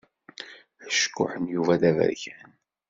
Acekkuḥ 0.87 1.31
n 1.37 1.43
Yuba 1.53 1.81
d 1.81 1.83
aberkan. 1.89 2.51